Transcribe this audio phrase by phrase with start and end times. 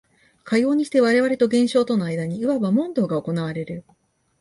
[0.43, 3.85] かようにして我々と現象との間にいわば問答が行われる。